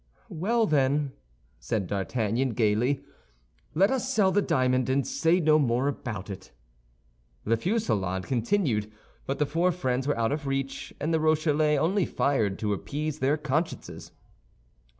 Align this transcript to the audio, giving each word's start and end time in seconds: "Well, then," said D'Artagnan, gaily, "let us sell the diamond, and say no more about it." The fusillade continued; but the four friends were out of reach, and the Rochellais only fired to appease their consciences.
"Well, 0.29 0.65
then," 0.65 1.11
said 1.59 1.85
D'Artagnan, 1.85 2.53
gaily, 2.55 3.03
"let 3.75 3.91
us 3.91 4.11
sell 4.11 4.31
the 4.31 4.41
diamond, 4.41 4.89
and 4.89 5.05
say 5.05 5.39
no 5.39 5.59
more 5.59 5.87
about 5.87 6.27
it." 6.31 6.51
The 7.43 7.55
fusillade 7.55 8.23
continued; 8.23 8.91
but 9.27 9.37
the 9.37 9.45
four 9.45 9.71
friends 9.71 10.07
were 10.07 10.17
out 10.17 10.31
of 10.31 10.47
reach, 10.47 10.91
and 10.99 11.13
the 11.13 11.19
Rochellais 11.19 11.77
only 11.77 12.07
fired 12.07 12.57
to 12.57 12.73
appease 12.73 13.19
their 13.19 13.37
consciences. 13.37 14.11